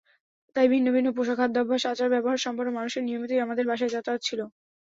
তাই 0.55 0.67
ভিন্ন 0.67 0.87
ভিন্ন 0.95 1.09
পোশাক, 1.17 1.37
খাদ্যাভ্যাস, 1.39 1.83
আচার-ব্যবহারসম্পন্ন 1.91 2.69
মানুষের 2.73 3.05
নিয়মিতই 3.05 3.43
আমাদের 3.45 3.65
বাসায় 3.67 3.93
যাতায়াত 3.95 4.21
ছিল। 4.23 4.39